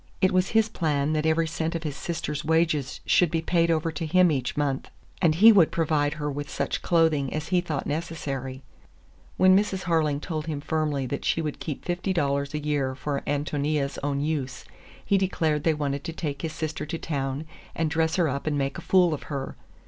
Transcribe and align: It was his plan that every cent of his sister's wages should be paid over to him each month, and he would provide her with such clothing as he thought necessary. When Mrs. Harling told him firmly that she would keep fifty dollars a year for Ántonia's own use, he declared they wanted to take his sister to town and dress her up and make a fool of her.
It 0.19 0.31
was 0.31 0.49
his 0.49 0.67
plan 0.67 1.13
that 1.13 1.27
every 1.27 1.45
cent 1.45 1.75
of 1.75 1.83
his 1.83 1.95
sister's 1.95 2.43
wages 2.43 3.01
should 3.05 3.29
be 3.29 3.43
paid 3.43 3.69
over 3.69 3.91
to 3.91 4.05
him 4.07 4.31
each 4.31 4.57
month, 4.57 4.89
and 5.21 5.35
he 5.35 5.51
would 5.51 5.69
provide 5.69 6.13
her 6.15 6.27
with 6.31 6.49
such 6.49 6.81
clothing 6.81 7.31
as 7.31 7.49
he 7.49 7.61
thought 7.61 7.85
necessary. 7.85 8.63
When 9.37 9.55
Mrs. 9.55 9.83
Harling 9.83 10.19
told 10.19 10.47
him 10.47 10.59
firmly 10.59 11.05
that 11.05 11.23
she 11.23 11.39
would 11.39 11.59
keep 11.59 11.85
fifty 11.85 12.13
dollars 12.13 12.55
a 12.55 12.59
year 12.59 12.95
for 12.95 13.21
Ántonia's 13.27 13.99
own 14.01 14.21
use, 14.21 14.65
he 15.05 15.19
declared 15.19 15.63
they 15.63 15.75
wanted 15.75 16.03
to 16.05 16.13
take 16.13 16.41
his 16.41 16.53
sister 16.53 16.87
to 16.87 16.97
town 16.97 17.45
and 17.75 17.91
dress 17.91 18.15
her 18.15 18.27
up 18.27 18.47
and 18.47 18.57
make 18.57 18.79
a 18.79 18.81
fool 18.81 19.13
of 19.13 19.21
her. 19.29 19.55